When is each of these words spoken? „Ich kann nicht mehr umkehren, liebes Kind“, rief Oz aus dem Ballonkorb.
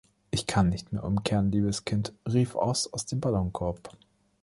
„Ich 0.31 0.47
kann 0.47 0.69
nicht 0.69 0.91
mehr 0.91 1.03
umkehren, 1.03 1.51
liebes 1.51 1.85
Kind“, 1.85 2.11
rief 2.27 2.55
Oz 2.55 2.89
aus 2.91 3.05
dem 3.05 3.19
Ballonkorb. 3.19 3.95